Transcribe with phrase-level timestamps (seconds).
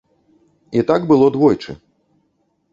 [0.79, 1.79] І так было двойчы.